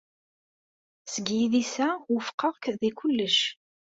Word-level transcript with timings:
Seg 1.13 1.27
yidis-a, 1.37 1.87
wufqeɣ-k 2.11 2.63
deg 2.81 2.93
kullec. 2.99 3.39